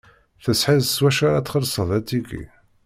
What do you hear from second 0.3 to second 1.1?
Tesɛiḍ s